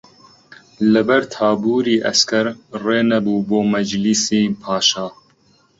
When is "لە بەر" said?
0.91-1.21